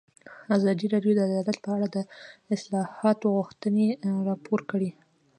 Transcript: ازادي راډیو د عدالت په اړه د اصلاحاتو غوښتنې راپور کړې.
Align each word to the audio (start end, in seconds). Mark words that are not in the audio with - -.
ازادي 0.57 0.85
راډیو 0.93 1.13
د 1.15 1.19
عدالت 1.27 1.57
په 1.65 1.69
اړه 1.75 1.87
د 1.95 1.97
اصلاحاتو 2.55 3.25
غوښتنې 3.37 3.87
راپور 4.27 4.59
کړې. 4.71 4.89